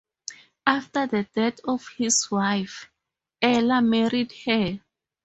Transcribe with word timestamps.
After 0.65 1.05
the 1.05 1.27
death 1.35 1.59
of 1.63 1.87
his 1.89 2.31
wife, 2.31 2.89
Eller 3.39 3.81
married 3.83 4.31
her. 4.47 4.79